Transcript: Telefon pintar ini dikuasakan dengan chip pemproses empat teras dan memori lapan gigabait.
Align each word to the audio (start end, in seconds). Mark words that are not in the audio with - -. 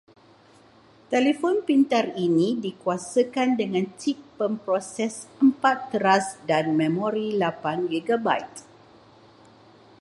Telefon 1.13 1.57
pintar 1.69 2.07
ini 2.27 2.47
dikuasakan 2.65 3.49
dengan 3.61 3.85
chip 4.01 4.17
pemproses 4.37 5.13
empat 5.45 5.77
teras 5.93 6.25
dan 6.49 6.65
memori 6.81 7.27
lapan 7.43 7.79
gigabait. 7.93 8.49